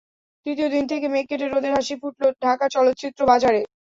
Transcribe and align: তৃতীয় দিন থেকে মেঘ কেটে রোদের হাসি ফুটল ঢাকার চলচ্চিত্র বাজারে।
তৃতীয় 0.45 0.69
দিন 0.69 0.83
থেকে 0.91 1.05
মেঘ 1.07 1.25
কেটে 1.29 1.45
রোদের 1.47 1.75
হাসি 1.75 1.95
ফুটল 2.01 2.29
ঢাকার 2.43 2.69
চলচ্চিত্র 2.75 3.21
বাজারে। 3.31 3.61